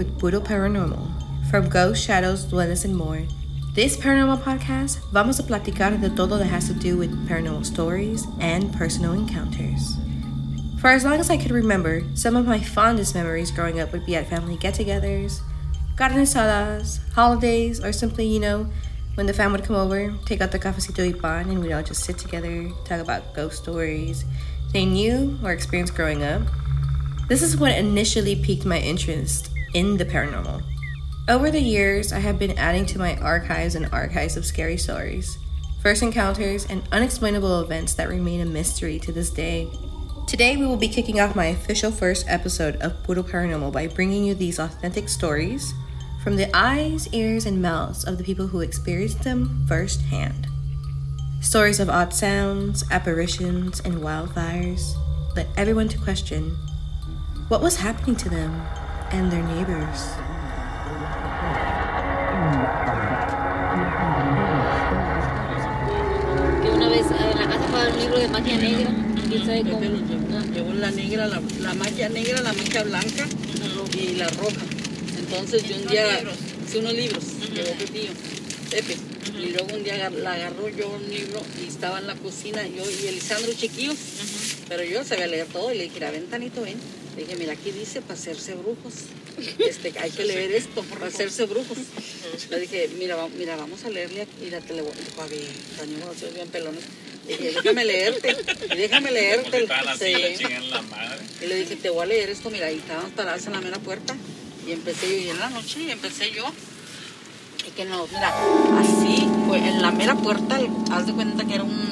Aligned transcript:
with 0.00 0.18
Puro 0.18 0.40
Paranormal. 0.40 1.12
From 1.50 1.68
ghosts, 1.68 2.02
shadows, 2.02 2.46
duendes, 2.46 2.86
and 2.86 2.96
more, 2.96 3.20
this 3.74 3.98
paranormal 3.98 4.40
podcast 4.40 4.96
vamos 5.12 5.38
a 5.38 5.42
platicar 5.42 6.00
de 6.00 6.08
todo 6.08 6.38
that 6.38 6.46
has 6.46 6.68
to 6.68 6.72
do 6.72 6.96
with 6.96 7.12
paranormal 7.28 7.66
stories 7.66 8.26
and 8.40 8.72
personal 8.72 9.12
encounters. 9.12 9.96
For 10.80 10.88
as 10.88 11.04
long 11.04 11.20
as 11.20 11.28
I 11.28 11.36
could 11.36 11.50
remember, 11.50 12.02
some 12.14 12.34
of 12.34 12.46
my 12.46 12.58
fondest 12.58 13.14
memories 13.14 13.50
growing 13.50 13.78
up 13.78 13.92
would 13.92 14.06
be 14.06 14.16
at 14.16 14.26
family 14.26 14.56
get 14.56 14.72
togethers, 14.72 15.42
carne 15.98 16.12
asadas, 16.12 17.06
holidays, 17.12 17.84
or 17.84 17.92
simply, 17.92 18.24
you 18.24 18.40
know, 18.40 18.70
when 19.16 19.26
the 19.26 19.34
fam 19.34 19.52
would 19.52 19.64
come 19.64 19.76
over, 19.76 20.14
take 20.24 20.40
out 20.40 20.50
the 20.50 20.58
cafecito 20.58 21.04
y 21.04 21.12
pan, 21.12 21.50
and 21.50 21.60
we'd 21.60 21.74
all 21.74 21.82
just 21.82 22.04
sit 22.04 22.16
together, 22.16 22.70
talk 22.86 23.00
about 23.00 23.34
ghost 23.34 23.62
stories 23.62 24.24
they 24.72 24.86
knew 24.86 25.38
or 25.44 25.52
experienced 25.52 25.94
growing 25.94 26.22
up. 26.22 26.40
This 27.28 27.42
is 27.42 27.58
what 27.58 27.72
initially 27.72 28.34
piqued 28.34 28.64
my 28.64 28.78
interest 28.78 29.49
in 29.74 29.96
the 29.96 30.04
paranormal. 30.04 30.62
Over 31.28 31.50
the 31.50 31.60
years, 31.60 32.12
I 32.12 32.18
have 32.18 32.38
been 32.38 32.58
adding 32.58 32.86
to 32.86 32.98
my 32.98 33.16
archives 33.16 33.74
and 33.74 33.88
archives 33.92 34.36
of 34.36 34.44
scary 34.44 34.76
stories, 34.76 35.38
first 35.80 36.02
encounters, 36.02 36.66
and 36.66 36.82
unexplainable 36.90 37.60
events 37.60 37.94
that 37.94 38.08
remain 38.08 38.40
a 38.40 38.46
mystery 38.46 38.98
to 39.00 39.12
this 39.12 39.30
day. 39.30 39.68
Today, 40.26 40.56
we 40.56 40.66
will 40.66 40.76
be 40.76 40.88
kicking 40.88 41.20
off 41.20 41.36
my 41.36 41.46
official 41.46 41.90
first 41.90 42.26
episode 42.28 42.76
of 42.76 43.02
Puro 43.04 43.22
Paranormal 43.22 43.72
by 43.72 43.86
bringing 43.86 44.24
you 44.24 44.34
these 44.34 44.58
authentic 44.58 45.08
stories 45.08 45.72
from 46.22 46.36
the 46.36 46.54
eyes, 46.56 47.08
ears, 47.12 47.46
and 47.46 47.62
mouths 47.62 48.04
of 48.04 48.18
the 48.18 48.24
people 48.24 48.46
who 48.46 48.60
experienced 48.60 49.22
them 49.22 49.64
firsthand. 49.66 50.46
Stories 51.40 51.80
of 51.80 51.88
odd 51.88 52.12
sounds, 52.12 52.84
apparitions, 52.90 53.80
and 53.80 53.94
wildfires 53.94 54.94
led 55.34 55.48
everyone 55.56 55.88
to 55.88 55.98
question 55.98 56.50
what 57.48 57.62
was 57.62 57.76
happening 57.76 58.16
to 58.16 58.28
them 58.28 58.62
and 59.12 59.30
their 59.30 59.42
neighbors. 59.42 60.14
que 66.62 66.70
una 66.70 66.88
vez 66.88 67.06
en 67.06 67.38
la 67.38 67.46
casa 67.48 67.64
estaba 67.64 67.88
un 67.88 67.98
libro 67.98 68.18
de 68.18 68.28
magia 68.28 68.56
negra, 68.56 68.90
quién 69.28 69.46
sabe 69.46 69.62
cómo. 69.62 69.80
Llevó 70.52 70.72
la 70.74 70.90
negra, 70.90 71.26
la, 71.26 71.40
la 71.60 71.74
magia 71.74 72.08
negra, 72.08 72.40
la 72.42 72.52
magia 72.52 72.82
blanca 72.82 73.26
y 73.96 74.14
la 74.16 74.28
roja. 74.28 74.60
Entonces 75.18 75.68
yo 75.68 75.76
un 75.76 75.86
día, 75.86 76.04
sí, 76.70 76.78
unos 76.78 76.92
libros, 76.94 77.24
llevó 77.54 77.72
Pepillo, 77.78 78.10
Pepe. 78.70 78.96
Y 79.38 79.52
luego 79.52 79.74
un 79.74 79.82
día 79.84 80.10
la 80.10 80.32
agarró 80.34 80.68
yo 80.68 80.90
un 80.90 81.08
libro 81.08 81.40
y 81.62 81.68
estaba 81.68 81.98
en 81.98 82.06
la 82.06 82.14
cocina, 82.14 82.62
yo 82.66 82.82
y 82.90 83.06
Elisandro 83.06 83.52
chiquillo. 83.54 83.92
Pero 84.68 84.84
yo 84.84 85.02
sabía 85.04 85.26
leer 85.26 85.46
todo 85.46 85.72
y 85.72 85.78
le 85.78 85.84
dije, 85.84 85.94
"Mira, 85.94 86.10
ven, 86.10 86.26
Tanito, 86.26 86.62
ven. 86.62 86.76
Dije, 87.20 87.36
mira, 87.36 87.52
aquí 87.52 87.70
dice 87.70 88.00
para 88.02 88.14
hacerse 88.14 88.54
brujos. 88.54 88.94
Este, 89.58 89.92
hay 89.98 90.10
que 90.10 90.24
leer 90.24 90.52
esto, 90.52 90.82
para 90.82 91.06
hacerse 91.06 91.46
brujos. 91.46 91.78
Le 92.50 92.60
dije, 92.60 92.90
mira, 92.98 93.16
va- 93.16 93.28
mira, 93.28 93.56
vamos 93.56 93.84
a 93.84 93.88
leerle 93.90 94.22
aquí. 94.22 94.32
Mira, 94.42 94.60
te 94.60 94.74
le 94.74 94.82
voy 94.82 94.92
a 94.92 95.26
ver, 95.26 95.40
Tanito, 95.78 96.14
soy 96.18 96.30
bien 96.34 96.48
pelones. 96.48 96.82
Le 97.26 97.36
dije, 97.36 97.52
déjame 97.52 97.84
leerte, 97.84 98.36
y 98.70 98.76
déjame 98.76 99.10
leerte. 99.12 99.66
Sí. 99.98 100.04
le 100.12 100.36
chingan 100.36 100.70
la 100.70 100.82
madre. 100.82 101.20
Y 101.42 101.46
le 101.46 101.54
dije, 101.56 101.76
te 101.76 101.88
voy 101.90 102.02
a 102.02 102.06
leer 102.06 102.28
esto, 102.30 102.50
mira, 102.50 102.70
y 102.70 102.76
estábamos 102.78 103.12
paradas 103.12 103.46
en 103.46 103.52
la 103.52 103.60
mera 103.60 103.78
puerta. 103.78 104.14
Y 104.66 104.72
empecé 104.72 105.08
yo, 105.08 105.26
y 105.26 105.30
en 105.30 105.38
la 105.38 105.48
noche 105.48 105.80
y 105.84 105.90
empecé 105.90 106.30
yo. 106.32 106.44
Y 107.66 107.70
que 107.70 107.84
no, 107.86 108.06
mira, 108.08 108.28
así, 108.80 109.26
fue 109.46 109.58
en 109.58 109.80
la 109.80 109.90
mera 109.90 110.16
puerta, 110.16 110.58
haz 110.90 111.06
de 111.06 111.12
cuenta 111.14 111.44
que 111.46 111.54
era 111.54 111.64
un- 111.64 111.89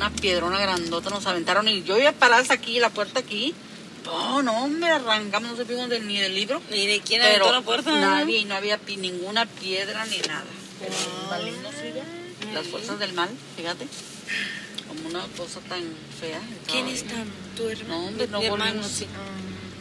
una 0.00 0.08
piedrona 0.08 0.58
grandota, 0.58 1.10
nos 1.10 1.26
aventaron 1.26 1.68
y 1.68 1.82
yo 1.82 1.98
iba 1.98 2.12
paradas 2.12 2.50
aquí, 2.50 2.80
la 2.80 2.88
puerta 2.88 3.20
aquí. 3.20 3.54
Oh, 4.10 4.40
no, 4.40 4.66
me 4.68 4.88
arrancamos, 4.88 5.50
no 5.50 5.56
se 5.58 5.64
de, 5.66 6.00
ni 6.00 6.16
del 6.16 6.34
libro. 6.34 6.62
Ni 6.70 6.86
de 6.86 7.00
quién 7.00 7.20
aventó 7.20 7.52
la 7.52 7.60
puerta. 7.60 7.94
nadie, 8.00 8.38
y 8.38 8.44
no 8.46 8.54
había 8.54 8.78
pi- 8.78 8.96
ninguna 8.96 9.44
piedra 9.44 10.06
ni 10.06 10.16
nada. 10.20 10.46
Pero 10.80 10.94
ya. 11.94 12.04
Las 12.54 12.66
fuerzas 12.66 12.98
del 12.98 13.12
mal, 13.12 13.28
fíjate. 13.58 13.86
Como 14.88 15.06
una 15.10 15.26
cosa 15.36 15.60
tan 15.68 15.82
fea. 16.18 16.40
¿Quién 16.66 16.88
es 16.88 17.06
tan 17.06 17.30
tu 17.54 17.68
hermano? 17.68 18.00
No, 18.00 18.06
hombre, 18.06 18.26
no 18.28 18.40
volvimos, 18.40 18.86
sí. 18.86 19.06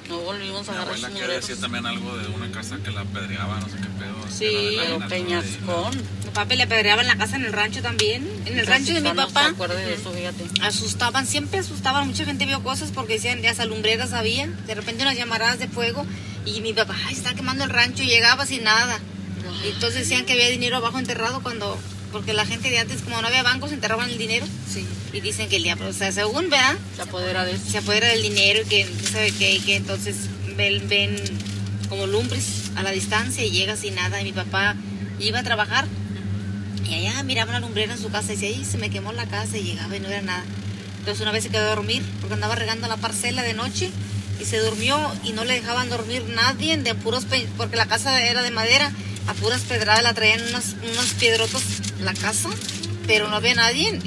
No 0.10 0.18
volvimos 0.18 0.68
a 0.68 0.72
Mi 0.72 0.78
agarrar 0.78 0.96
abuela 0.96 1.10
quiere 1.20 1.34
decir 1.36 1.62
también 1.62 1.86
algo 1.86 2.18
de 2.18 2.28
una 2.30 2.52
casa 2.52 2.78
que 2.84 2.90
la 2.90 3.02
apedreaba, 3.02 3.60
no 3.60 3.70
sé 3.70 3.76
qué 3.76 3.88
pedo. 4.00 4.16
Sí, 4.36 4.78
¿no? 5.00 5.08
Peñascón. 5.08 5.96
Mi 6.26 6.32
papá 6.32 6.56
le 6.56 6.64
apedreaban 6.64 7.06
la 7.06 7.16
casa 7.16 7.36
en 7.36 7.46
el 7.46 7.54
rancho 7.54 7.84
también. 7.84 8.28
En 8.48 8.58
el 8.58 8.66
rancho 8.66 8.94
de 8.94 9.02
mi 9.02 9.10
No 9.10 9.16
papá 9.16 9.44
se 9.44 9.50
acuerda 9.52 9.76
de 9.76 9.94
eso, 9.94 10.12
fíjate. 10.12 10.46
asustaban, 10.64 11.28
siempre 11.28 11.60
asustaban. 11.60 12.08
Mucha 12.08 12.26
gente 12.26 12.46
vio 12.48 12.64
cosas 12.64 12.92
porque 12.92 13.14
decían, 13.14 13.42
ya 13.44 13.52
alumbreras 13.60 14.14
había. 14.14 14.48
De 14.48 14.74
repente 14.74 15.04
unas 15.04 15.16
llamaradas 15.16 15.60
de 15.60 15.68
fuego. 15.68 16.06
Y 16.44 16.62
mi 16.62 16.74
papá, 16.74 16.96
ay, 17.06 17.14
está 17.14 17.36
quemando 17.36 17.64
el 17.64 17.70
rancho. 17.70 18.02
Y 18.02 18.08
llegaba 18.08 18.48
sin 18.48 18.64
nada. 18.64 19.00
Y 19.64 19.70
entonces 19.70 20.00
decían 20.02 20.26
que 20.26 20.34
había 20.34 20.50
dinero 20.50 20.78
abajo 20.78 20.98
enterrado 20.98 21.42
cuando. 21.44 21.78
Porque 22.12 22.34
la 22.34 22.46
gente 22.46 22.70
de 22.70 22.80
antes, 22.80 23.02
como 23.02 23.22
no 23.22 23.28
había 23.28 23.44
bancos, 23.44 23.72
enterraban 23.72 24.10
el 24.10 24.18
dinero. 24.18 24.46
Sí, 24.72 24.86
Y 25.14 25.22
dicen 25.22 25.48
que 25.50 25.58
el 25.58 25.64
diablo, 25.64 25.88
o 25.88 25.94
sea, 25.94 26.12
según, 26.12 26.50
¿verdad? 26.50 26.76
se 26.96 27.04
apodera 27.04 27.46
de 27.46 27.54
eso. 27.54 27.70
se 27.70 27.78
apodera 27.78 28.08
del 28.08 28.22
dinero 28.22 28.62
y 28.64 28.66
que 28.66 28.86
no 28.86 29.10
sabe 29.10 29.32
qué, 29.32 29.56
y 29.56 29.60
que 29.60 29.76
entonces 29.76 30.16
ven, 30.56 30.88
ven 30.90 31.16
como 31.88 32.08
lumbres 32.08 32.72
a 32.76 32.84
la 32.84 32.92
distancia 32.92 33.44
y 33.46 33.52
llega 33.52 33.76
sin 33.76 33.96
nada. 33.96 34.22
Y 34.22 34.26
mi 34.26 34.34
papá 34.34 34.76
iba 35.20 35.40
a 35.40 35.44
trabajar 35.44 35.86
y 36.90 36.94
allá 36.96 37.22
miraba 37.24 37.52
una 37.52 37.60
lumbrera 37.60 37.94
en 37.94 38.00
su 38.00 38.10
casa 38.10 38.34
y 38.34 38.36
decía, 38.36 38.50
ay, 38.50 38.66
se 38.66 38.78
me 38.78 38.90
quemó 38.90 39.12
la 39.12 39.28
casa 39.28 39.58
y 39.58 39.64
llegaba 39.64 39.96
y 39.96 40.00
no 40.00 40.08
era 40.08 40.22
nada. 40.22 40.44
Entonces 41.00 41.22
una 41.22 41.32
vez 41.32 41.44
se 41.44 41.50
quedó 41.50 41.62
a 41.62 41.76
dormir 41.76 42.04
porque 42.20 42.34
andaba 42.34 42.56
regando 42.56 42.88
la 42.88 42.98
parcela 42.98 43.44
de 43.44 43.54
noche 43.54 43.92
y 44.40 44.46
se 44.46 44.58
durmió 44.58 44.98
y 45.24 45.34
no 45.34 45.46
le 45.46 45.54
dejaban 45.54 45.90
dormir 45.90 46.24
nadie 46.34 46.78
de 46.78 46.96
puros 46.96 47.26
porque 47.58 47.76
la 47.76 47.86
casa 47.86 48.24
era 48.24 48.42
de 48.42 48.52
madera, 48.52 48.92
a 49.28 49.34
puras 49.36 49.62
pedradas 49.62 50.02
la 50.02 50.14
traían 50.14 50.42
unos, 50.50 50.76
unos 50.92 51.14
piedrotos 51.20 51.62
la 52.02 52.14
casa, 52.14 52.50
pero 53.08 53.28
no 53.28 53.36
había 53.36 53.56
nadie. 53.56 54.00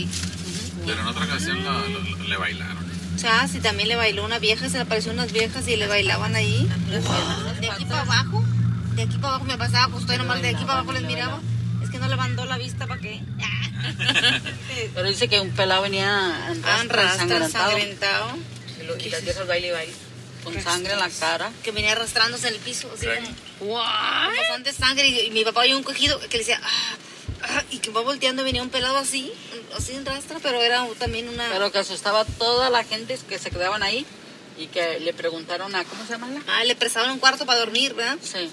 Pero 0.86 1.00
en 1.00 1.06
otra 1.06 1.24
ocasión 1.24 1.62
lo- 1.64 2.26
le 2.26 2.36
bailaron. 2.36 2.82
o 3.14 3.18
sea, 3.18 3.46
si 3.48 3.60
también 3.60 3.88
le 3.88 3.96
bailó 3.96 4.24
una 4.24 4.38
vieja, 4.38 4.68
se 4.68 4.76
le 4.78 4.82
apareció 4.82 5.12
unas 5.12 5.32
viejas 5.32 5.66
y 5.68 5.76
le 5.76 5.86
bailaban 5.86 6.34
ahí. 6.34 6.68
De 7.60 7.68
aquí 7.70 7.84
para 7.84 8.02
abajo, 8.02 8.42
de 8.94 9.02
aquí 9.02 9.16
para 9.16 9.28
abajo 9.28 9.44
me 9.44 9.56
pasaba 9.58 9.92
justo 9.92 10.12
y 10.12 10.18
nomás 10.18 10.42
de 10.42 10.48
aquí 10.48 10.64
para 10.64 10.78
abajo 10.80 10.92
les 10.92 11.02
miraba. 11.02 11.40
Es 11.82 11.90
que 11.90 11.98
no 11.98 12.08
levantó 12.08 12.44
la 12.46 12.58
vista 12.58 12.86
para 12.86 13.00
qué. 13.00 13.20
Pero 14.94 15.08
dice 15.08 15.28
que 15.28 15.40
un 15.40 15.50
pelado 15.50 15.82
venía 15.82 16.48
en 16.50 16.64
Ah, 16.64 16.76
rastra, 16.78 17.02
rastra, 17.02 17.22
ensangrentado. 17.24 17.70
ensangrentado. 17.72 18.28
Y, 18.80 18.86
lo- 18.86 18.96
y 18.98 19.10
las 19.10 19.22
viejas 19.24 19.46
baile 19.46 19.68
y 19.68 19.70
baile. 19.70 19.92
Con 20.44 20.60
sangre 20.60 20.92
en 20.94 20.98
la 20.98 21.08
cara. 21.08 21.50
Que 21.62 21.70
venía 21.70 21.92
arrastrándose 21.92 22.48
en 22.48 22.54
el 22.54 22.60
piso, 22.60 22.90
así 22.92 23.06
como, 23.06 23.28
como 23.60 23.74
bastante 23.74 24.72
sangre. 24.72 25.06
Y, 25.08 25.20
y 25.26 25.30
mi 25.30 25.44
papá 25.44 25.60
oyó 25.60 25.76
un 25.76 25.84
cogido 25.84 26.18
que 26.18 26.26
le 26.28 26.38
decía, 26.38 26.60
que 27.82 27.90
va 27.90 28.00
volteando 28.00 28.42
y 28.42 28.44
venía 28.46 28.62
un 28.62 28.70
pelado 28.70 28.96
así, 28.96 29.30
así 29.76 29.92
en 29.92 30.06
rastra, 30.06 30.38
pero 30.42 30.62
era 30.62 30.86
también 30.98 31.28
una. 31.28 31.48
Pero 31.50 31.70
que 31.72 31.78
asustaba 31.78 32.20
a 32.20 32.24
toda 32.24 32.70
la 32.70 32.84
gente 32.84 33.18
que 33.28 33.38
se 33.38 33.50
quedaban 33.50 33.82
ahí. 33.82 34.06
Y 34.58 34.66
que 34.66 35.00
le 35.00 35.12
preguntaron 35.14 35.74
a, 35.74 35.82
¿cómo 35.84 36.04
se 36.04 36.12
llama 36.12 36.28
la? 36.28 36.42
Ah, 36.46 36.62
le 36.64 36.76
prestaban 36.76 37.10
un 37.10 37.18
cuarto 37.18 37.46
para 37.46 37.58
dormir, 37.58 37.94
¿verdad? 37.94 38.18
Sí. 38.22 38.50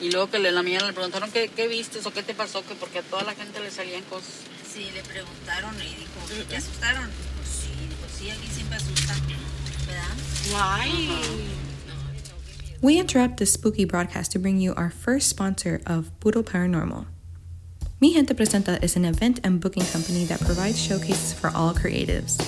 Y 0.00 0.10
luego 0.10 0.30
que 0.30 0.38
le- 0.38 0.48
en 0.48 0.54
la 0.54 0.62
mañana 0.62 0.86
le 0.86 0.92
preguntaron 0.94 1.30
qué, 1.30 1.48
qué 1.54 1.68
viste 1.68 2.00
o 2.02 2.10
qué 2.10 2.22
te 2.22 2.34
pasó, 2.34 2.66
que 2.66 2.74
porque 2.74 2.98
a 3.00 3.02
toda 3.02 3.22
la 3.22 3.34
gente 3.34 3.60
le 3.60 3.70
salían 3.70 4.02
cosas. 4.04 4.30
Sí, 4.72 4.90
le 4.94 5.02
preguntaron 5.02 5.74
y 5.76 5.94
dijo, 5.94 6.44
¿te 6.48 6.56
asustaron? 6.56 7.10
Pues 7.36 7.48
sí, 7.48 7.68
dijo, 7.86 8.02
sí, 8.18 8.30
aquí 8.30 8.48
siempre 8.52 8.76
asustan, 8.78 9.16
¿verdad? 9.86 10.14
Guay. 10.50 11.10
We 12.80 12.94
interrupt 12.98 13.36
this 13.38 13.52
spooky 13.52 13.84
broadcast 13.84 14.32
to 14.32 14.38
bring 14.38 14.58
you 14.58 14.72
our 14.72 14.90
first 14.90 15.28
sponsor 15.28 15.80
of 15.86 16.10
Puro 16.18 16.42
Paranormal. 16.42 17.06
Mi 18.04 18.12
Gente 18.12 18.34
Presenta 18.34 18.76
is 18.84 18.96
an 18.96 19.06
event 19.06 19.40
and 19.44 19.58
booking 19.58 19.86
company 19.86 20.26
that 20.26 20.38
provides 20.40 20.78
showcases 20.78 21.32
for 21.32 21.50
all 21.54 21.72
creatives. 21.72 22.38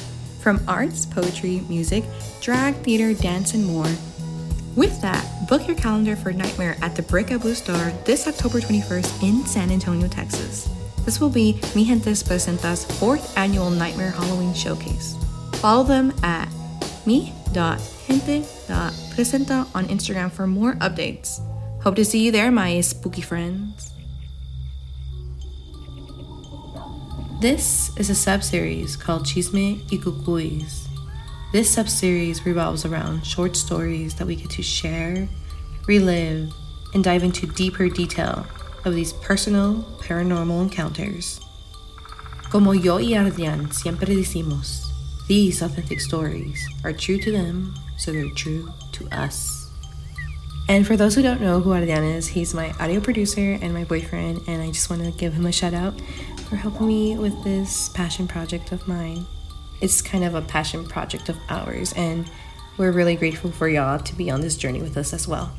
From 0.42 0.60
arts, 0.68 1.06
poetry, 1.06 1.62
music, 1.66 2.04
drag, 2.42 2.74
theater, 2.84 3.14
dance, 3.14 3.54
and 3.54 3.64
more. 3.64 3.88
With 4.76 5.00
that, 5.00 5.24
book 5.48 5.66
your 5.66 5.76
calendar 5.76 6.14
for 6.14 6.30
Nightmare 6.30 6.76
at 6.82 6.94
the 6.94 7.00
Brick 7.00 7.28
Blue 7.40 7.54
Star 7.54 7.90
this 8.04 8.28
October 8.28 8.60
21st 8.60 9.22
in 9.22 9.46
San 9.46 9.70
Antonio, 9.70 10.08
Texas. 10.08 10.68
This 11.06 11.22
will 11.22 11.30
be 11.30 11.58
Mi 11.74 11.86
Gente 11.86 12.10
Presenta's 12.10 12.84
fourth 13.00 13.38
annual 13.38 13.70
Nightmare 13.70 14.10
Halloween 14.10 14.52
showcase. 14.52 15.16
Follow 15.54 15.84
them 15.84 16.12
at 16.22 16.50
mi.gente.presenta 17.06 19.66
on 19.74 19.86
Instagram 19.86 20.30
for 20.30 20.46
more 20.46 20.74
updates. 20.74 21.40
Hope 21.82 21.96
to 21.96 22.04
see 22.04 22.22
you 22.22 22.30
there, 22.30 22.50
my 22.50 22.82
spooky 22.82 23.22
friends. 23.22 23.95
This 27.38 27.94
is 27.98 28.08
a 28.08 28.14
sub-series 28.14 28.96
called 28.96 29.24
Chisme 29.24 29.82
y 29.92 29.98
Cucuys. 29.98 30.86
This 31.52 31.68
sub-series 31.70 32.46
revolves 32.46 32.86
around 32.86 33.26
short 33.26 33.56
stories 33.56 34.14
that 34.14 34.26
we 34.26 34.36
get 34.36 34.48
to 34.52 34.62
share, 34.62 35.28
relive, 35.86 36.50
and 36.94 37.04
dive 37.04 37.22
into 37.22 37.46
deeper 37.46 37.90
detail 37.90 38.46
of 38.86 38.94
these 38.94 39.12
personal 39.12 39.84
paranormal 40.00 40.62
encounters. 40.62 41.38
Como 42.48 42.72
yo 42.72 42.96
y 42.96 43.12
Ardian 43.12 43.70
siempre 43.70 44.14
decimos, 44.14 44.86
these 45.28 45.60
authentic 45.60 46.00
stories 46.00 46.66
are 46.84 46.94
true 46.94 47.18
to 47.18 47.30
them, 47.30 47.74
so 47.98 48.12
they're 48.12 48.30
true 48.30 48.72
to 48.92 49.06
us. 49.12 49.65
And 50.68 50.84
for 50.84 50.96
those 50.96 51.14
who 51.14 51.22
don't 51.22 51.40
know 51.40 51.60
who 51.60 51.70
Ardian 51.70 52.16
is, 52.16 52.26
he's 52.26 52.52
my 52.52 52.72
audio 52.80 53.00
producer 53.00 53.56
and 53.60 53.72
my 53.72 53.84
boyfriend, 53.84 54.42
and 54.48 54.60
I 54.60 54.66
just 54.66 54.90
want 54.90 55.04
to 55.04 55.12
give 55.12 55.32
him 55.32 55.46
a 55.46 55.52
shout 55.52 55.74
out 55.74 55.94
for 56.48 56.56
helping 56.56 56.88
me 56.88 57.16
with 57.16 57.44
this 57.44 57.88
passion 57.90 58.26
project 58.26 58.72
of 58.72 58.88
mine. 58.88 59.26
It's 59.80 60.02
kind 60.02 60.24
of 60.24 60.34
a 60.34 60.42
passion 60.42 60.84
project 60.84 61.28
of 61.28 61.36
ours, 61.48 61.92
and 61.92 62.28
we're 62.78 62.90
really 62.90 63.14
grateful 63.14 63.52
for 63.52 63.68
y'all 63.68 64.00
to 64.00 64.14
be 64.16 64.28
on 64.28 64.40
this 64.40 64.56
journey 64.56 64.82
with 64.82 64.96
us 64.96 65.12
as 65.12 65.28
well. 65.28 65.56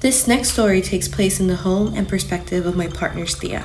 This 0.00 0.26
next 0.26 0.50
story 0.50 0.82
takes 0.82 1.06
place 1.06 1.38
in 1.38 1.46
the 1.46 1.54
home 1.54 1.94
and 1.94 2.08
perspective 2.08 2.66
of 2.66 2.76
my 2.76 2.88
partner's 2.88 3.36
Thea. 3.36 3.62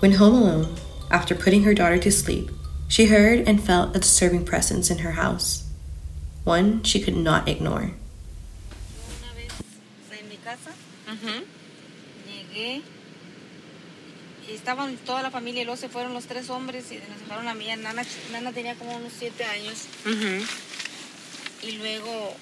When 0.00 0.12
home 0.12 0.34
alone, 0.34 0.76
after 1.10 1.34
putting 1.34 1.62
her 1.62 1.72
daughter 1.72 1.96
to 1.98 2.12
sleep, 2.12 2.50
she 2.86 3.06
heard 3.06 3.48
and 3.48 3.62
felt 3.62 3.96
a 3.96 4.00
disturbing 4.00 4.44
presence 4.44 4.90
in 4.90 4.98
her 4.98 5.12
house, 5.12 5.70
one 6.44 6.82
she 6.82 7.00
could 7.00 7.16
not 7.16 7.48
ignore. 7.48 7.92
Llegué. 12.28 12.82
Y 14.48 14.52
estaban 14.52 14.96
toda 14.98 15.22
la 15.22 15.30
familia 15.30 15.62
y 15.62 15.64
luego 15.64 15.80
se 15.80 15.88
fueron 15.88 16.12
los 16.12 16.26
tres 16.26 16.50
hombres 16.50 16.92
y 16.92 16.96
nos 16.96 17.20
dejaron 17.20 17.48
a 17.48 17.54
mí. 17.54 17.66
Nana, 17.76 18.04
Nana 18.32 18.52
tenía 18.52 18.74
como 18.74 18.96
unos 18.96 19.12
siete 19.18 19.44
años. 19.44 19.78
Y 21.62 21.72
luego 21.72 22.36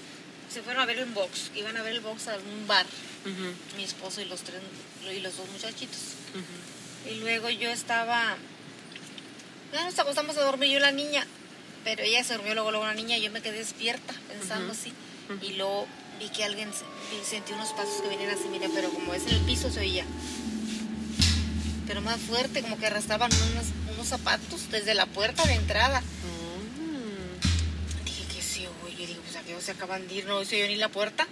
se 0.53 0.63
fueron 0.63 0.83
a 0.83 0.87
ver 0.87 0.99
el 0.99 1.07
box, 1.07 1.51
iban 1.55 1.77
a 1.77 1.83
ver 1.83 1.93
el 1.93 2.01
box 2.01 2.29
a 2.29 2.37
un 2.37 2.67
bar, 2.67 2.85
mi 3.77 3.85
esposo 3.85 4.21
y 4.21 4.25
los 4.27 4.41
tres 4.43 4.61
y 5.15 5.21
los 5.21 5.37
dos 5.37 5.49
muchachitos. 5.49 6.01
Y 7.09 7.21
luego 7.21 7.49
yo 7.51 7.71
estaba, 7.71 8.37
ya 9.73 9.85
nos 9.85 9.99
acostamos 9.99 10.37
a 10.37 10.43
dormir 10.43 10.71
yo 10.71 10.79
y 10.79 10.81
la 10.81 10.93
niña, 10.93 11.27
pero 11.85 12.03
ella 12.03 12.23
se 12.25 12.35
durmió 12.35 12.55
luego, 12.55 12.71
luego 12.71 12.87
la 12.87 12.95
niña 12.95 13.17
y 13.17 13.23
yo 13.23 13.31
me 13.31 13.41
quedé 13.43 13.59
despierta 13.59 14.15
pensando 14.29 14.73
así. 14.73 14.93
Y 15.41 15.53
luego 15.55 15.87
vi 16.19 16.29
que 16.29 16.45
alguien, 16.45 16.71
vi- 16.71 17.25
sentí 17.29 17.53
unos 17.53 17.71
pasos 17.71 18.01
que 18.03 18.09
venían 18.09 18.31
así, 18.31 18.45
mira, 18.51 18.69
pero 18.75 18.91
como 18.91 19.15
es 19.15 19.23
en 19.27 19.35
el 19.35 19.41
piso 19.41 19.71
se 19.71 19.81
oía. 19.81 20.05
Pero 21.87 22.01
más 22.01 22.21
fuerte, 22.21 22.63
como 22.63 22.79
que 22.79 22.87
arrastraban 22.87 23.31
unos, 23.53 23.67
unos 23.95 24.07
zapatos 24.07 24.71
desde 24.71 24.95
la 24.95 25.07
puerta 25.07 25.45
de 25.45 25.55
entrada. 25.55 26.03
Dije, 28.05 28.25
¿qué 28.35 28.43
se 28.43 28.69
oye? 28.85 29.07
Digo, 29.07 29.21
pues 29.23 29.37
aquí 29.37 29.53
se 29.61 29.73
acaban 29.73 30.07
de 30.09 30.15
ir, 30.15 30.25
no 30.27 30.45
se 30.45 30.57
oyó 30.63 30.69
ni 30.69 30.77
la 30.77 30.89
puerta 30.89 31.27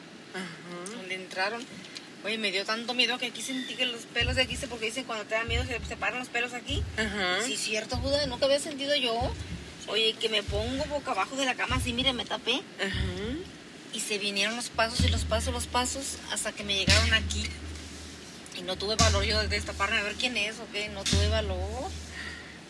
donde 0.96 1.14
entraron. 1.14 1.64
Oye, 2.24 2.36
me 2.36 2.52
dio 2.52 2.64
tanto 2.66 2.92
miedo 2.92 3.16
que 3.18 3.26
aquí 3.26 3.40
sentí 3.40 3.74
que 3.74 3.86
los 3.86 4.02
pelos 4.02 4.36
de 4.36 4.42
aquí 4.42 4.54
se, 4.56 4.68
porque 4.68 4.86
dicen 4.86 5.04
cuando 5.04 5.24
te 5.24 5.34
da 5.36 5.44
miedo 5.44 5.64
se 5.64 5.78
separan 5.88 6.18
los 6.18 6.28
pelos 6.28 6.52
aquí. 6.52 6.82
Sí, 7.46 7.56
cierto, 7.56 7.96
Judas, 7.96 8.26
nunca 8.28 8.44
había 8.44 8.58
sentido 8.58 8.94
yo. 8.96 9.14
Oye, 9.88 10.12
que 10.20 10.28
me 10.28 10.42
pongo 10.42 10.84
boca 10.84 11.12
abajo 11.12 11.34
de 11.36 11.46
la 11.46 11.54
cama 11.54 11.76
así, 11.76 11.92
mire, 11.94 12.12
me 12.12 12.24
tapé. 12.26 12.60
Y 13.92 14.00
se 14.00 14.18
vinieron 14.18 14.56
los 14.56 14.68
pasos 14.68 15.00
y 15.00 15.08
los 15.08 15.24
pasos, 15.24 15.52
los 15.52 15.66
pasos, 15.66 16.16
hasta 16.32 16.52
que 16.52 16.64
me 16.64 16.74
llegaron 16.74 17.12
aquí. 17.14 17.44
Y 18.56 18.62
no 18.62 18.76
tuve 18.76 18.96
valor 18.96 19.24
yo 19.24 19.40
de 19.40 19.48
destaparme 19.48 19.98
a 19.98 20.02
ver 20.02 20.14
quién 20.14 20.36
es 20.36 20.56
o 20.58 20.70
qué, 20.72 20.88
no 20.88 21.02
tuve 21.04 21.28
valor. 21.28 21.90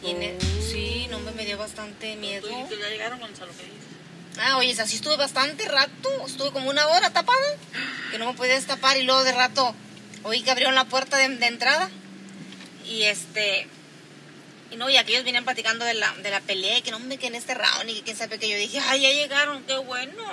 Y 0.03 0.13
e- 0.13 0.39
sí, 0.61 1.09
no 1.11 1.19
me, 1.21 1.33
me 1.33 1.45
dio 1.45 1.59
bastante 1.59 2.17
miedo. 2.17 2.49
Tú 2.49 2.57
dices, 2.57 2.79
ya 2.79 2.89
llegaron, 2.89 3.21
Gonzalo, 3.21 3.53
¿qué 3.53 3.65
dices? 3.65 3.91
Ah, 4.39 4.57
oye, 4.57 4.75
así 4.81 4.97
estuve 4.97 5.17
bastante 5.17 5.67
rato, 5.69 6.09
estuve 6.27 6.53
como 6.53 6.71
una 6.71 6.87
hora 6.87 7.13
tapada, 7.13 7.57
que 8.11 8.19
no 8.19 8.27
me 8.27 8.35
podía 8.35 8.55
destapar 8.55 8.97
y 8.97 9.03
luego 9.03 9.25
de 9.25 9.33
rato 9.33 9.75
oí 10.23 10.43
que 10.43 10.51
abrieron 10.51 10.75
la 10.75 10.85
puerta 10.85 11.17
de, 11.17 11.29
de 11.29 11.47
entrada 11.47 11.91
y 12.87 13.03
este, 13.03 13.67
y 14.71 14.77
no, 14.77 14.89
y 14.89 14.97
aquellos 14.97 15.25
venían 15.25 15.45
platicando 15.45 15.85
de 15.85 15.95
la, 15.95 16.13
de 16.23 16.31
la 16.31 16.41
pelea 16.41 16.79
y 16.79 16.83
que 16.83 16.91
no 16.91 16.99
me 16.99 17.19
que 17.19 17.27
en 17.27 17.35
este 17.35 17.55
round 17.55 17.89
y 17.89 17.95
que 17.95 18.03
quién 18.03 18.17
sabe 18.17 18.39
que 18.39 18.49
yo 18.49 18.57
dije, 18.57 18.79
ay, 18.81 19.03
ya 19.03 19.11
llegaron, 19.11 19.63
qué 19.65 19.77
bueno. 19.79 20.25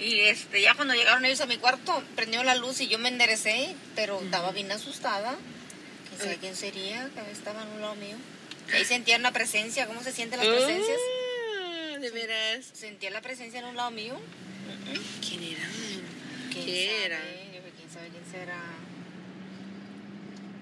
Y 0.00 0.20
este, 0.20 0.62
ya 0.62 0.74
cuando 0.74 0.94
llegaron 0.94 1.24
ellos 1.26 1.40
a 1.42 1.46
mi 1.46 1.58
cuarto, 1.58 2.02
prendió 2.16 2.42
la 2.42 2.54
luz 2.54 2.80
y 2.80 2.88
yo 2.88 2.98
me 2.98 3.10
enderecé, 3.10 3.74
pero 3.94 4.20
estaba 4.20 4.50
bien 4.50 4.72
asustada. 4.72 5.36
¿Quién 6.08 6.20
sabe 6.20 6.36
quién 6.38 6.56
sería? 6.56 7.10
Que 7.14 7.30
estaba 7.30 7.62
en 7.62 7.68
un 7.68 7.80
lado 7.82 7.94
mío. 7.96 8.16
Ahí 8.72 8.84
sentía 8.84 9.16
una 9.16 9.32
presencia, 9.32 9.86
¿cómo 9.86 10.02
se 10.02 10.12
sienten 10.12 10.38
las 10.38 10.48
presencias? 10.48 10.98
Ah, 11.60 11.98
de 12.00 12.10
veras. 12.10 12.64
Sentía 12.72 13.10
la 13.10 13.20
presencia 13.20 13.60
en 13.60 13.66
un 13.66 13.76
lado 13.76 13.90
mío. 13.90 14.18
¿Quién 15.26 15.42
era? 15.42 15.68
¿Quién 16.50 16.64
¿Qué 16.64 17.04
era? 17.04 17.18
Yo 17.18 17.60
dije, 17.60 17.72
quién 17.76 17.90
sabe 17.90 18.08
quién 18.08 18.24
será. 18.30 18.60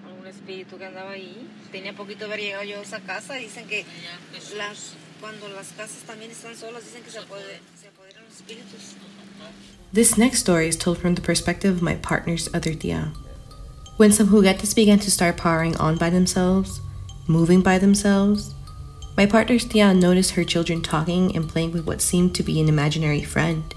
Algún 0.06 0.26
espíritu 0.26 0.78
que 0.78 0.84
andaba 0.84 1.12
ahí. 1.12 1.46
Tenía 1.70 1.92
poquito 1.92 2.20
de 2.20 2.24
haber 2.24 2.40
llegado 2.40 2.64
yo 2.64 2.80
a 2.80 2.82
esa 2.82 3.00
casa. 3.00 3.34
Dicen 3.34 3.68
que 3.68 3.84
las, 4.56 4.94
cuando 5.20 5.48
las 5.48 5.68
casas 5.68 6.02
también 6.06 6.30
están 6.32 6.56
solas, 6.56 6.84
dicen 6.84 7.02
que 7.04 7.10
se, 7.10 7.18
se 7.18 7.88
apoderan 7.88 8.24
los 8.24 8.36
espíritus. 8.36 8.96
This 9.92 10.18
next 10.18 10.40
story 10.40 10.68
is 10.68 10.76
told 10.76 10.98
from 10.98 11.14
the 11.14 11.22
perspective 11.22 11.74
of 11.74 11.82
my 11.82 11.94
partner's 11.96 12.48
other 12.52 12.74
tia. 12.74 13.12
When 13.96 14.12
some 14.12 14.28
juguetes 14.28 14.74
began 14.74 14.98
to 15.00 15.10
start 15.10 15.36
powering 15.36 15.76
on 15.78 15.96
by 15.96 16.10
themselves, 16.10 16.80
moving 17.26 17.62
by 17.62 17.78
themselves, 17.78 18.54
my 19.16 19.26
partner's 19.26 19.64
tia 19.64 19.94
noticed 19.94 20.32
her 20.32 20.44
children 20.44 20.82
talking 20.82 21.34
and 21.34 21.48
playing 21.48 21.72
with 21.72 21.86
what 21.86 22.00
seemed 22.00 22.34
to 22.36 22.42
be 22.42 22.60
an 22.60 22.68
imaginary 22.68 23.22
friend. 23.22 23.74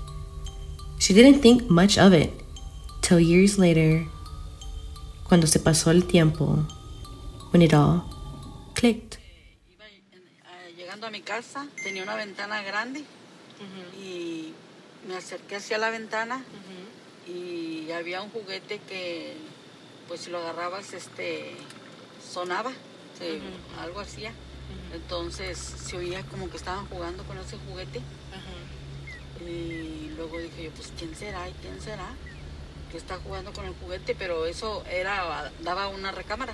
She 1.00 1.14
didn't 1.14 1.42
think 1.42 1.70
much 1.70 1.98
of 1.98 2.14
it 2.14 2.32
till 3.02 3.20
years 3.20 3.58
later, 3.58 4.06
cuando 5.24 5.48
se 5.48 5.60
pasó 5.60 5.96
el 5.96 6.02
tiempo, 6.02 6.68
when 7.50 7.64
it 7.64 7.74
all 7.74 8.04
clicked. 8.76 9.18
Ah, 10.46 10.70
llegando 10.78 11.08
a 11.08 11.10
mi 11.10 11.22
casa, 11.22 11.68
tenía 11.84 12.04
una 12.04 12.16
ventana 12.16 12.62
grande 12.62 13.04
y 13.98 14.54
me 15.08 15.16
acerqué 15.16 15.56
hacia 15.58 15.78
la 15.78 15.90
ventana 15.90 16.44
y 17.28 17.92
había 17.92 18.22
un 18.22 18.30
juguete 18.32 18.80
que, 18.88 19.36
pues 20.08 20.22
si 20.22 20.30
lo 20.30 20.40
agarrabas, 20.40 20.94
este, 20.94 21.54
sonaba, 22.34 22.72
se- 23.18 23.40
algo 23.82 24.00
hacía. 24.00 24.32
Entonces 24.94 25.58
se 25.58 25.98
oía 25.98 26.24
como 26.24 26.50
que 26.50 26.58
estaban 26.58 26.86
jugando 26.88 27.24
con 27.24 27.38
ese 27.38 27.58
juguete 27.58 28.00
y 29.50 30.10
luego 30.16 30.38
dije 30.40 30.64
yo, 30.66 30.72
pues 30.72 30.92
¿quién 30.98 31.16
será 31.16 31.48
y 31.50 31.54
quién 31.62 31.82
será 31.82 32.08
que 32.92 32.98
está 32.98 33.18
jugando 33.18 33.52
con 33.54 33.66
el 33.66 33.74
juguete? 33.76 34.16
Pero 34.16 34.46
eso 34.46 34.84
era, 34.90 35.52
daba 35.62 35.88
una 35.88 36.12
recámara 36.12 36.54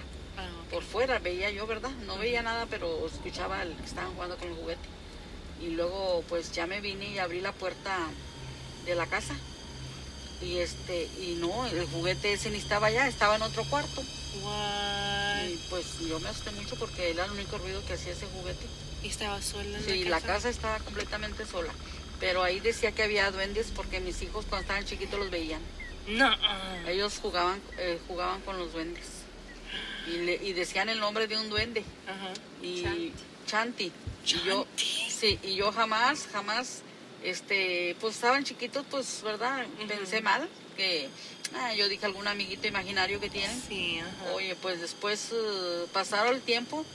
por 0.71 0.83
fuera 0.83 1.19
veía 1.19 1.49
yo, 1.49 1.65
¿verdad? 1.67 1.89
No 2.05 2.17
veía 2.17 2.41
nada, 2.43 2.67
pero 2.69 3.05
escuchaba 3.07 3.63
el 3.63 3.73
que 3.75 3.85
estaban 3.85 4.13
jugando 4.13 4.37
con 4.37 4.49
el 4.49 4.55
juguete. 4.55 4.87
Y 5.61 5.69
luego 5.71 6.23
pues 6.29 6.51
ya 6.51 6.67
me 6.67 6.79
vine 6.81 7.09
y 7.11 7.17
abrí 7.19 7.41
la 7.41 7.51
puerta 7.51 7.97
de 8.87 8.95
la 8.95 9.05
casa. 9.07 9.35
Y 10.41 10.57
este, 10.57 11.09
y 11.19 11.35
no, 11.39 11.65
el 11.67 11.85
juguete 11.87 12.33
ese 12.33 12.49
ni 12.51 12.57
estaba 12.57 12.87
allá, 12.87 13.07
estaba 13.07 13.35
en 13.35 13.41
otro 13.41 13.63
cuarto. 13.65 14.01
Y 15.47 15.55
pues 15.69 15.99
yo 16.07 16.19
me 16.19 16.29
asusté 16.29 16.51
mucho 16.51 16.75
porque 16.75 17.09
era 17.11 17.25
el 17.25 17.31
único 17.31 17.57
ruido 17.57 17.83
que 17.85 17.93
hacía 17.93 18.13
ese 18.13 18.25
juguete. 18.27 18.65
Y 19.03 19.07
estaba 19.07 19.41
sola 19.41 19.77
en 19.77 19.83
Sí, 19.85 20.03
la 20.05 20.21
casa 20.21 20.49
estaba 20.49 20.79
completamente 20.79 21.45
sola. 21.45 21.71
Pero 22.19 22.43
ahí 22.43 22.59
decía 22.59 22.91
que 22.91 23.03
había 23.03 23.29
duendes 23.31 23.67
porque 23.75 23.99
mis 23.99 24.21
hijos 24.21 24.45
cuando 24.49 24.63
estaban 24.63 24.85
chiquitos 24.85 25.19
los 25.19 25.29
veían. 25.29 25.61
No. 26.07 26.29
Ellos 26.87 27.19
jugaban, 27.21 27.61
eh, 27.77 27.99
jugaban 28.07 28.41
con 28.41 28.57
los 28.57 28.71
duendes. 28.73 29.03
Y, 30.07 30.19
le- 30.19 30.35
y 30.43 30.53
decían 30.53 30.89
el 30.89 30.99
nombre 30.99 31.27
de 31.27 31.37
un 31.37 31.49
duende. 31.49 31.83
Ajá. 32.07 32.33
y 32.63 33.11
Chanti. 33.45 33.91
Y 34.25 34.41
yo, 34.45 34.65
sí, 34.75 35.39
y 35.43 35.55
yo 35.55 35.71
jamás, 35.71 36.27
jamás, 36.31 36.81
este, 37.23 37.95
pues 37.99 38.15
estaban 38.15 38.43
chiquitos, 38.43 38.85
pues, 38.89 39.21
¿verdad? 39.23 39.65
Pensé 39.87 40.21
mal, 40.21 40.47
que 40.75 41.09
ah, 41.55 41.73
yo 41.73 41.87
dije 41.89 42.05
algún 42.05 42.27
amiguito 42.27 42.67
imaginario 42.67 43.19
que 43.19 43.29
tienen. 43.29 43.61
Sí, 43.67 43.99
ajá. 43.99 44.33
Oye, 44.33 44.55
pues 44.55 44.79
después 44.81 45.29
eh, 45.33 45.85
pasaron 45.93 46.35
el 46.35 46.41
tiempo 46.41 46.85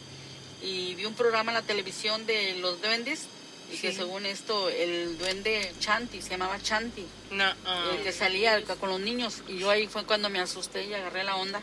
y 0.62 0.94
vi 0.94 1.04
un 1.06 1.14
programa 1.14 1.50
en 1.52 1.56
la 1.56 1.62
televisión 1.62 2.24
de 2.26 2.54
los 2.60 2.80
duendes 2.80 3.26
y 3.72 3.76
que 3.78 3.92
según 3.92 4.26
esto 4.26 4.68
el 4.68 5.16
duende 5.18 5.72
Chanti, 5.80 6.20
se 6.20 6.30
llamaba 6.30 6.60
Chanti, 6.60 7.06
No. 7.30 7.50
el 7.90 8.02
que 8.02 8.12
salía 8.12 8.62
con 8.64 8.90
los 8.90 9.00
niños 9.00 9.42
y 9.48 9.58
yo 9.58 9.70
ahí 9.70 9.86
fue 9.86 10.04
cuando 10.04 10.28
me 10.28 10.40
asusté 10.40 10.84
y 10.86 10.92
agarré 10.94 11.24
la 11.24 11.36
onda 11.36 11.60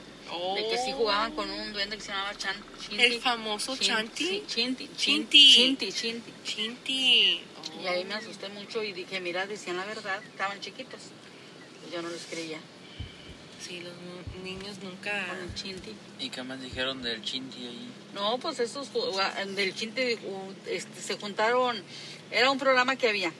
de 0.55 0.67
que 0.69 0.77
sí 0.83 0.91
jugaban 0.91 1.31
con 1.33 1.49
un 1.49 1.71
duende 1.71 1.95
que 1.97 2.01
se 2.03 2.09
llamaba 2.09 2.35
Chan, 2.37 2.55
Chinti. 2.81 3.03
El 3.03 3.21
famoso 3.21 3.75
Chin- 3.77 3.87
Chanti. 3.87 4.25
sí, 4.25 4.43
Chinti. 4.47 4.89
Chinti. 4.97 5.53
Chinti, 5.53 5.91
Chinti. 5.93 6.33
Chinti. 6.43 7.41
Y 7.83 7.87
ahí 7.87 8.03
me 8.05 8.15
asusté 8.15 8.49
mucho 8.49 8.83
y 8.83 8.93
dije, 8.93 9.19
mira, 9.19 9.47
decían 9.47 9.77
la 9.77 9.85
verdad, 9.85 10.21
estaban 10.23 10.59
chiquitos. 10.59 10.99
Yo 11.91 12.01
no 12.01 12.09
les 12.09 12.25
creía. 12.25 12.59
Sí, 13.59 13.81
los 13.81 13.93
niños 14.43 14.77
nunca. 14.81 15.27
Con 15.27 15.39
el 15.39 15.53
Chinti. 15.53 15.93
¿Y 16.19 16.29
qué 16.29 16.43
más 16.43 16.61
dijeron 16.61 17.01
del 17.01 17.21
Chinti 17.21 17.67
ahí? 17.67 17.91
No, 18.13 18.37
pues 18.37 18.59
esos 18.59 18.89
del 19.55 19.75
Chinti 19.75 20.13
uh, 20.13 20.53
este, 20.67 21.01
se 21.01 21.17
juntaron, 21.17 21.81
era 22.31 22.49
un 22.49 22.57
programa 22.57 22.95
que 22.95 23.09
había. 23.09 23.33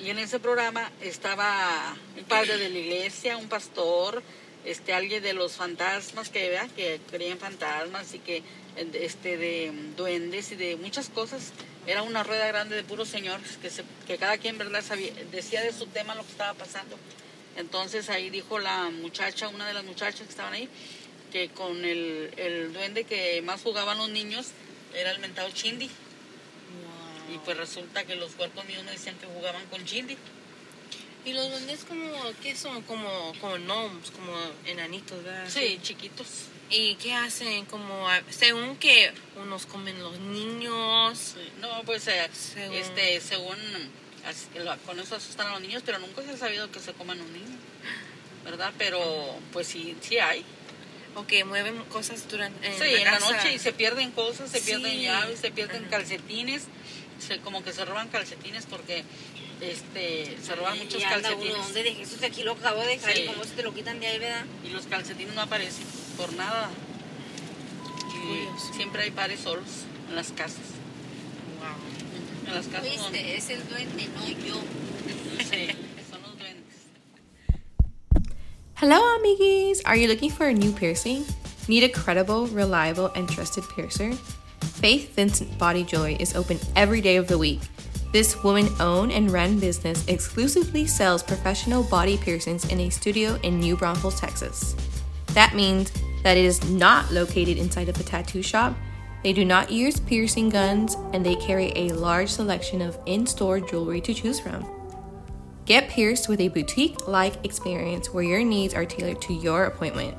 Y 0.00 0.10
en 0.10 0.18
ese 0.18 0.38
programa 0.38 0.90
estaba 1.02 1.94
un 2.16 2.24
padre 2.24 2.56
de 2.56 2.70
la 2.70 2.78
iglesia, 2.78 3.36
un 3.36 3.48
pastor, 3.48 4.22
este 4.64 4.94
alguien 4.94 5.22
de 5.22 5.34
los 5.34 5.52
fantasmas 5.52 6.30
que 6.30 6.48
vea 6.48 6.68
que 6.68 7.00
creía 7.10 7.32
en 7.32 7.38
fantasmas 7.38 8.14
y 8.14 8.18
que 8.18 8.42
este 8.76 9.36
de 9.36 9.72
duendes 9.96 10.52
y 10.52 10.56
de 10.56 10.76
muchas 10.76 11.08
cosas. 11.10 11.52
Era 11.88 12.02
una 12.02 12.22
rueda 12.22 12.46
grande 12.48 12.76
de 12.76 12.84
puros 12.84 13.08
señores 13.08 13.56
que 13.62 13.70
se, 13.70 13.82
que 14.06 14.18
cada 14.18 14.36
quien 14.36 14.58
verdad 14.58 14.84
sabía, 14.84 15.10
decía 15.32 15.62
de 15.62 15.72
su 15.72 15.86
tema 15.86 16.14
lo 16.14 16.22
que 16.22 16.32
estaba 16.32 16.52
pasando. 16.52 16.98
Entonces 17.56 18.10
ahí 18.10 18.28
dijo 18.28 18.58
la 18.58 18.90
muchacha, 18.90 19.48
una 19.48 19.66
de 19.66 19.72
las 19.72 19.84
muchachas 19.84 20.20
que 20.20 20.28
estaban 20.28 20.52
ahí, 20.52 20.68
que 21.32 21.48
con 21.48 21.82
el, 21.86 22.30
el 22.36 22.74
duende 22.74 23.04
que 23.04 23.40
más 23.40 23.62
jugaban 23.62 23.96
los 23.96 24.10
niños 24.10 24.48
era 24.94 25.12
el 25.12 25.18
mentado 25.18 25.50
Chindi. 25.50 25.88
Y 27.32 27.38
pues 27.38 27.56
resulta 27.56 28.04
que 28.04 28.16
los 28.16 28.32
cuerpos 28.32 28.66
míos 28.66 28.84
me 28.84 28.90
decían 28.90 29.16
que 29.16 29.26
jugaban 29.26 29.64
con 29.68 29.82
Chindi. 29.86 30.18
Y 31.24 31.32
los 31.32 31.50
duendes 31.50 31.84
como, 31.84 32.12
¿qué 32.42 32.54
son? 32.54 32.82
Como, 32.82 33.32
como 33.40 33.56
gnomes, 33.56 34.10
como 34.10 34.34
enanitos, 34.66 35.24
¿verdad? 35.24 35.48
Sí, 35.48 35.78
chiquitos. 35.82 36.48
¿Y 36.70 36.96
qué 36.96 37.14
hacen? 37.14 37.64
Como, 37.66 38.06
según 38.30 38.76
que 38.76 39.12
unos 39.40 39.64
comen 39.66 39.98
los 40.02 40.18
niños. 40.20 41.18
Sí, 41.34 41.48
No, 41.60 41.82
pues 41.84 42.06
eh, 42.08 42.28
Según- 42.32 42.74
este, 42.76 43.20
según 43.20 43.56
con 44.84 45.00
eso 45.00 45.16
asustan 45.16 45.46
a 45.46 45.52
los 45.52 45.60
niños, 45.62 45.82
pero 45.86 45.98
nunca 45.98 46.22
se 46.22 46.30
ha 46.32 46.36
sabido 46.36 46.70
que 46.70 46.80
se 46.80 46.92
coman 46.92 47.18
un 47.20 47.32
niño, 47.32 47.56
¿verdad? 48.44 48.72
Pero 48.76 49.00
pues 49.52 49.66
sí, 49.68 49.96
sí 50.02 50.18
hay. 50.18 50.44
O 51.14 51.26
que 51.26 51.42
mueven 51.44 51.82
cosas 51.84 52.28
durante 52.28 52.66
en 52.66 52.74
sí, 52.78 52.84
en 52.96 53.04
la 53.04 53.12
casa. 53.12 53.30
noche 53.30 53.54
y 53.54 53.58
se 53.58 53.72
pierden 53.72 54.10
cosas, 54.10 54.50
se 54.50 54.58
Sí. 54.60 54.66
pierden 54.66 55.00
llaves, 55.00 55.40
se 55.40 55.50
pierden 55.50 55.82
Ajá. 55.84 55.90
calcetines, 55.90 56.64
se, 57.26 57.38
como 57.38 57.64
que 57.64 57.72
se 57.72 57.84
roban 57.86 58.08
calcetines 58.08 58.66
porque 58.66 59.04
este, 59.62 60.36
se 60.42 60.54
roban 60.54 60.76
muchos 60.78 61.00
y 61.00 61.04
anda 61.04 61.22
calcetines. 61.22 61.54
uno, 61.54 61.64
¿dónde 61.64 61.82
dejé 61.82 62.02
eso? 62.02 62.16
Aquí 62.24 62.42
lo 62.42 62.52
acabo 62.52 62.82
de 62.82 62.88
dejar 62.88 63.14
Sí. 63.16 63.22
y 63.22 63.26
cómo 63.26 63.42
se 63.44 63.50
te 63.52 63.62
lo 63.62 63.72
quitan 63.74 63.98
de 63.98 64.06
ahí, 64.08 64.18
¿verdad? 64.18 64.44
Y 64.64 64.68
los 64.68 64.86
calcetines 64.86 65.34
no 65.34 65.40
aparecen 65.42 65.86
por 66.18 66.32
nada. 66.34 66.68
Y 68.12 68.74
siempre 68.76 69.02
hay 69.04 69.10
pares 69.12 69.40
solos 69.40 69.84
en 70.10 70.16
las 70.16 70.32
casas. 70.32 70.58
En 72.46 72.54
las 72.54 72.66
casas 72.66 72.96
donde- 73.02 73.18
Viste, 73.22 73.36
es 73.36 73.50
el 73.50 73.68
duende, 73.68 74.08
no 74.14 74.26
yo. 74.28 74.54
Sí, 75.38 75.68
son 76.10 76.22
los 76.22 76.36
duendes. 76.36 76.74
Hello, 78.80 79.00
amiguis! 79.16 79.80
Are 79.84 79.96
you 79.96 80.08
looking 80.08 80.30
for 80.30 80.46
a 80.48 80.52
new 80.52 80.72
piercing? 80.72 81.24
Need 81.68 81.84
a 81.84 81.88
credible, 81.88 82.46
reliable, 82.48 83.10
and 83.14 83.28
trusted 83.28 83.64
piercer? 83.74 84.12
Faith 84.80 85.14
Vincent 85.14 85.56
Body 85.58 85.84
Joy 85.84 86.16
is 86.18 86.34
open 86.34 86.58
every 86.74 87.00
day 87.00 87.16
of 87.16 87.28
the 87.28 87.36
week. 87.38 87.60
This 88.12 88.42
woman 88.42 88.68
owned 88.80 89.12
and 89.12 89.30
run 89.30 89.58
business 89.58 90.02
exclusively 90.08 90.86
sells 90.86 91.22
professional 91.22 91.82
body 91.84 92.16
piercings 92.16 92.64
in 92.64 92.80
a 92.80 92.90
studio 92.90 93.38
in 93.42 93.60
New 93.60 93.76
Braunfels, 93.76 94.18
Texas. 94.18 94.74
That 95.34 95.54
means 95.54 95.92
that 96.22 96.36
it 96.36 96.44
is 96.44 96.68
not 96.70 97.12
located 97.12 97.58
inside 97.58 97.88
of 97.88 97.98
a 97.98 98.02
tattoo 98.02 98.42
shop. 98.42 98.76
They 99.22 99.32
do 99.32 99.44
not 99.44 99.70
use 99.70 99.98
piercing 99.98 100.50
guns, 100.50 100.96
and 101.12 101.24
they 101.24 101.36
carry 101.36 101.72
a 101.74 101.88
large 101.88 102.30
selection 102.30 102.80
of 102.80 102.98
in 103.06 103.26
store 103.26 103.60
jewelry 103.60 104.00
to 104.02 104.14
choose 104.14 104.38
from. 104.38 104.64
Get 105.64 105.88
pierced 105.88 106.28
with 106.28 106.40
a 106.40 106.48
boutique 106.48 107.06
like 107.06 107.44
experience 107.44 108.12
where 108.12 108.24
your 108.24 108.42
needs 108.42 108.74
are 108.74 108.86
tailored 108.86 109.20
to 109.22 109.34
your 109.34 109.64
appointment. 109.64 110.16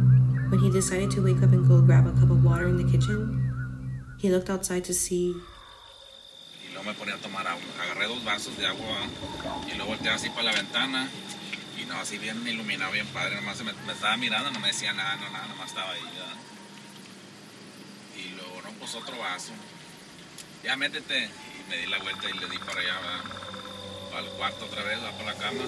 when 0.48 0.58
he 0.60 0.70
decided 0.70 1.10
to 1.10 1.22
wake 1.22 1.42
up 1.42 1.52
and 1.52 1.68
go 1.68 1.82
grab 1.82 2.06
a 2.06 2.12
cup 2.12 2.30
of 2.30 2.42
water 2.42 2.68
in 2.68 2.78
the 2.78 2.90
kitchen. 2.90 4.16
He 4.18 4.30
looked 4.30 4.48
outside 4.48 4.84
to 4.84 4.94
see 4.94 5.34
Y 6.64 6.72
luego 6.72 6.88
me 6.88 6.94
ponía 6.94 7.16
a 7.16 7.18
tomar 7.18 7.46
agua. 7.46 7.60
Agarré 7.82 8.08
dos 8.08 8.25
vasos 8.25 8.56
de 8.56 8.64
agua 8.64 9.06
y 9.70 9.76
luego 9.76 9.90
volteé 9.92 10.08
así 10.08 10.30
para 10.30 10.44
la 10.44 10.52
ventana. 10.52 11.10
No, 11.88 11.99
así 12.00 12.19
bien 12.19 12.47
iluminado, 12.47 12.93
bien 12.93 13.07
padre. 13.09 13.37
Nomás 13.37 13.59
se 13.59 13.64
me, 13.64 13.73
me 13.87 13.93
estaba 13.93 14.16
mirando, 14.16 14.50
no 14.50 14.61
me 14.61 14.69
decía 14.69 14.93
nada, 14.93 15.16
no 15.16 15.31
nada, 15.31 15.47
nomás 15.47 15.69
estaba 15.69 15.93
ahí. 15.93 16.00
¿verdad? 16.02 16.35
Y 18.16 18.28
luego, 18.35 18.61
no, 18.62 18.71
pues 18.78 18.95
otro 18.95 19.19
vaso. 19.19 19.52
Ya 20.64 20.76
métete. 20.76 21.25
Y 21.26 21.71
me 21.71 21.76
di 21.78 21.87
la 21.87 21.99
vuelta 21.99 22.28
y 22.28 22.33
le 22.38 22.49
di 22.49 22.59
para 22.59 22.81
allá, 22.81 22.95
¿verdad? 23.00 23.25
Para 24.11 24.23
el 24.26 24.33
cuarto 24.33 24.64
otra 24.64 24.83
vez, 24.83 24.99
va 25.02 25.11
para 25.12 25.33
la 25.33 25.38
cama. 25.38 25.62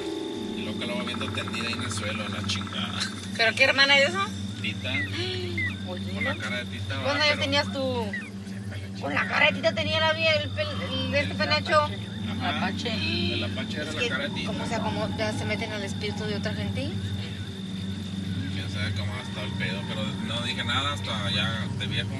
Y 0.56 0.62
luego 0.62 0.78
que 0.80 0.86
lo 0.86 0.96
va 0.96 1.02
viendo 1.04 1.30
tendida 1.30 1.66
ahí 1.68 1.74
en 1.74 1.82
el 1.82 1.92
suelo, 1.92 2.28
la 2.28 2.46
chingada. 2.46 2.98
¿Pero 3.36 3.54
qué 3.54 3.64
hermana 3.64 3.98
es 3.98 4.08
eso? 4.10 4.26
Tita, 4.60 4.90
con 5.86 6.24
la 6.24 6.36
cara 6.36 6.56
de 6.58 6.64
tita. 6.66 6.96
¿verdad? 6.98 7.02
¿Cuántos 7.04 7.22
años 7.24 7.28
Pero- 7.28 7.40
tenías 7.40 7.72
tú? 7.72 8.10
Con 9.00 9.14
la 9.14 9.28
caretita 9.28 9.72
tenía 9.72 10.00
la 10.00 10.12
vida, 10.12 10.32
el, 10.32 10.50
el 10.58 11.12
de 11.12 11.20
este 11.20 11.34
penacho. 11.36 11.88
Ajá. 12.40 12.58
Apache. 12.58 13.34
El 13.34 13.44
apache 13.44 13.76
era 13.76 13.90
Es 13.90 13.94
la 13.94 14.08
cara 14.08 14.24
de 14.24 14.30
tita. 14.30 14.52
¿Cómo 14.52 14.66
se 14.66 14.74
acomoda? 14.74 15.32
¿Se 15.32 15.44
meten 15.44 15.72
al 15.72 15.82
espíritu 15.84 16.24
de 16.24 16.36
otra 16.36 16.54
gente? 16.54 16.90
quién 18.54 18.70
sabe 18.70 18.92
cómo 18.98 19.12
ha 19.14 19.22
estado 19.22 19.46
el 19.46 19.52
pedo, 19.52 19.80
pero 19.88 20.02
no 20.26 20.40
dije 20.42 20.64
nada 20.64 20.94
hasta 20.94 21.30
ya 21.30 21.66
de 21.78 21.86
viejo. 21.86 22.10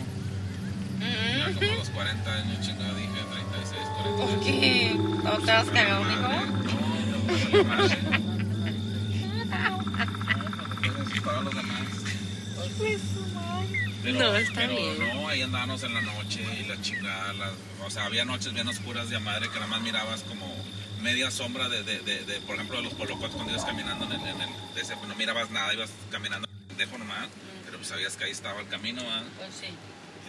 Ya 1.00 1.52
como 1.54 1.72
a 1.72 1.76
los 1.76 1.90
40 1.90 2.34
años, 2.34 2.60
chingado, 2.60 2.94
dije 2.94 3.08
36, 3.32 3.82
40. 4.02 4.26
¿Por 4.26 4.40
qué? 4.44 4.94
¿No 5.24 5.38
estabas 5.38 5.70
cagado, 5.70 6.04
mijo? 6.04 6.22
No, 6.22 6.28
no, 6.28 7.18
me 7.26 7.32
valió 7.44 7.64
madre. 7.64 7.98
No, 10.82 10.94
pues, 10.94 11.08
así 11.08 11.20
para 11.20 11.40
los 11.42 11.54
demás. 11.54 11.78
Pero, 14.02 14.18
No, 14.18 14.36
está 14.36 14.54
pero 14.60 14.74
bien. 14.74 14.98
no, 15.22 15.28
ahí 15.28 15.42
andábamos 15.42 15.82
en 15.82 15.94
la 15.94 16.00
noche 16.00 16.40
y 16.60 16.64
la 16.66 16.80
chingada, 16.80 17.32
las- 17.34 17.52
o 17.84 17.90
sea, 17.90 18.04
había 18.06 18.24
noches 18.24 18.52
bien 18.54 18.68
oscuras 18.68 19.10
de 19.10 19.16
a 19.16 19.20
madre 19.20 19.48
que 19.48 19.54
nada 19.56 19.66
más 19.66 19.80
mirabas 19.82 20.22
como 20.22 20.46
media 21.02 21.30
sombra 21.30 21.68
de, 21.68 21.82
de, 21.82 21.98
de, 22.00 22.24
de, 22.24 22.40
por 22.40 22.54
ejemplo, 22.56 22.76
de 22.78 22.84
los 22.84 22.94
polocotes 22.94 23.34
cuando 23.34 23.52
ibas 23.52 23.64
caminando 23.64 24.04
en 24.06 24.12
el, 24.12 24.20
en 24.28 24.40
el 24.40 24.48
de 24.74 24.80
ese, 24.80 24.94
no 25.06 25.14
mirabas 25.16 25.50
nada, 25.50 25.72
ibas 25.74 25.90
caminando 26.10 26.46
dejo 26.76 26.96
nomás, 26.96 27.28
pero 27.64 27.76
pues 27.78 27.88
sabías 27.88 28.16
que 28.16 28.24
ahí 28.24 28.30
estaba 28.30 28.60
el 28.60 28.68
camino, 28.68 29.02
¿verdad? 29.02 29.22
Pues 29.36 29.54
sí. 29.54 29.66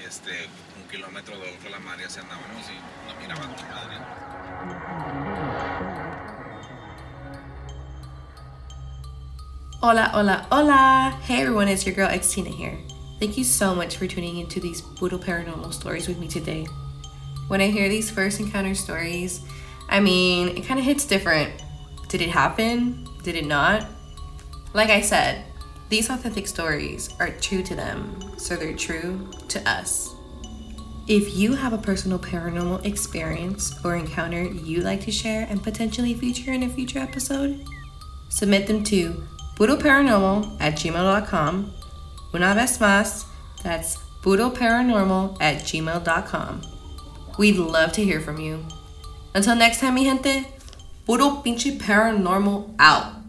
este, 0.05 0.47
un 0.81 0.89
kilómetro 0.89 1.37
de 1.37 1.57
de 1.57 1.69
la 1.69 1.79
María 1.79 2.09
se 2.09 2.19
andábamos 2.21 2.65
y 2.69 3.07
no 3.07 3.19
miraban 3.21 3.55
ni 3.55 3.63
madre. 3.63 4.99
Hola, 9.81 10.11
hola, 10.13 10.45
hola! 10.51 11.17
Hey 11.23 11.41
everyone, 11.41 11.67
it's 11.69 11.85
your 11.85 11.95
girl 11.95 12.09
Xtina 12.09 12.49
here. 12.53 12.77
Thank 13.19 13.37
you 13.37 13.43
so 13.43 13.75
much 13.75 13.97
for 13.97 14.07
tuning 14.07 14.37
into 14.37 14.61
these 14.61 14.81
brutal 14.81 15.19
paranormal 15.19 15.73
stories 15.73 16.07
with 16.07 16.19
me 16.19 16.27
today. 16.27 16.65
When 17.49 17.59
I 17.59 17.67
hear 17.67 17.89
these 17.89 18.09
first 18.09 18.39
encounter 18.39 18.73
stories, 18.75 19.41
I 19.89 19.99
mean, 19.99 20.57
it 20.57 20.65
kind 20.65 20.79
of 20.79 20.85
hits 20.85 21.05
different. 21.05 21.61
Did 22.07 22.21
it 22.21 22.29
happen? 22.29 23.07
Did 23.23 23.35
it 23.35 23.45
not? 23.45 23.85
Like 24.73 24.89
I 24.89 25.01
said, 25.01 25.45
these 25.89 26.09
authentic 26.09 26.47
stories 26.47 27.09
are 27.19 27.29
true 27.29 27.63
to 27.63 27.75
them, 27.75 28.19
so 28.37 28.55
they're 28.55 28.75
true 28.75 29.29
to 29.49 29.69
us. 29.69 30.15
If 31.07 31.35
you 31.35 31.55
have 31.55 31.73
a 31.73 31.77
personal 31.79 32.19
paranormal 32.19 32.85
experience 32.85 33.73
or 33.83 33.95
encounter 33.95 34.43
you'd 34.43 34.83
like 34.83 35.01
to 35.01 35.11
share 35.11 35.47
and 35.49 35.61
potentially 35.61 36.13
feature 36.13 36.53
in 36.53 36.63
a 36.63 36.69
future 36.69 36.99
episode, 36.99 37.65
submit 38.29 38.67
them 38.67 38.83
to 38.85 39.23
budoparanormal 39.55 40.55
at 40.61 40.73
gmail.com. 40.75 41.73
Una 42.33 42.53
vez 42.53 42.77
más, 42.79 43.25
that's 43.63 43.97
budoparanormal 44.21 45.37
at 45.41 45.63
gmail.com. 45.63 46.61
We'd 47.37 47.57
love 47.57 47.91
to 47.93 48.03
hear 48.03 48.19
from 48.19 48.39
you. 48.39 48.65
Until 49.33 49.55
next 49.55 49.79
time, 49.79 49.95
mi 49.95 50.05
gente, 50.05 50.45
Budo 51.09 51.41
pinche 51.43 51.77
paranormal 51.79 52.75
out. 52.77 53.19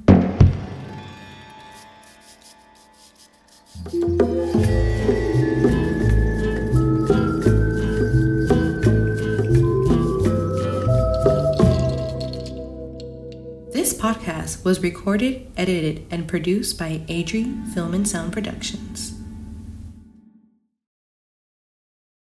Podcast 14.01 14.65
was 14.65 14.83
recorded, 14.83 15.47
edited, 15.59 16.07
and 16.11 16.27
produced 16.27 16.79
by 16.79 17.03
Adri 17.07 17.69
Film 17.75 17.93
and 17.93 18.09
Sound 18.09 18.33
Productions. 18.33 19.10